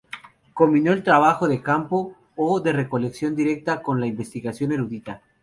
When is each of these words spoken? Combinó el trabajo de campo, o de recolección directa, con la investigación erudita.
Combinó 0.55 0.93
el 0.93 1.03
trabajo 1.03 1.47
de 1.47 1.61
campo, 1.61 2.15
o 2.35 2.59
de 2.59 2.73
recolección 2.73 3.35
directa, 3.35 3.83
con 3.83 3.99
la 3.99 4.07
investigación 4.07 4.71
erudita. 4.71 5.21